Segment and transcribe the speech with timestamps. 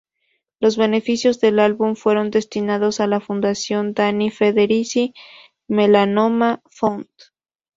[0.59, 5.13] Los beneficios del álbum fueron destinados a la fundación Danny Federici
[5.67, 7.07] Melanoma Fund.